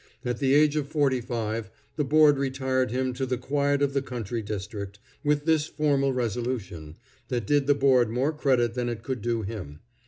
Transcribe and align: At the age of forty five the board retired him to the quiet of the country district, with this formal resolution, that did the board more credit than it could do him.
At 0.25 0.39
the 0.39 0.55
age 0.55 0.75
of 0.77 0.87
forty 0.87 1.21
five 1.21 1.69
the 1.95 2.03
board 2.03 2.39
retired 2.39 2.89
him 2.89 3.13
to 3.13 3.25
the 3.27 3.37
quiet 3.37 3.83
of 3.83 3.93
the 3.93 4.01
country 4.01 4.41
district, 4.41 4.97
with 5.23 5.45
this 5.45 5.67
formal 5.67 6.11
resolution, 6.11 6.95
that 7.27 7.45
did 7.45 7.67
the 7.67 7.75
board 7.75 8.09
more 8.09 8.33
credit 8.33 8.73
than 8.73 8.89
it 8.89 9.03
could 9.03 9.21
do 9.21 9.43
him. 9.43 9.81